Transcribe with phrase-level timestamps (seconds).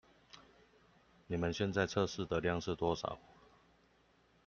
[1.27, 3.19] 你們現在測試的量是多少？